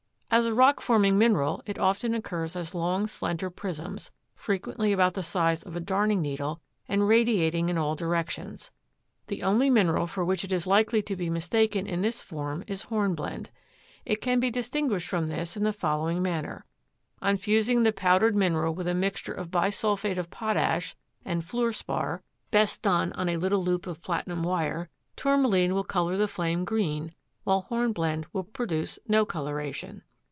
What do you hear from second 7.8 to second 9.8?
directions. The only